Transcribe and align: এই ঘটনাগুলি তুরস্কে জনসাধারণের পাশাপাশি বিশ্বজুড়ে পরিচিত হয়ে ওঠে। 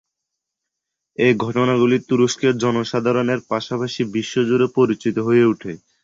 এই 1.17 1.33
ঘটনাগুলি 1.37 1.97
তুরস্কে 2.07 2.47
জনসাধারণের 2.63 3.39
পাশাপাশি 3.49 4.01
বিশ্বজুড়ে 4.15 4.67
পরিচিত 4.77 5.15
হয়ে 5.27 5.43
ওঠে। 5.45 5.71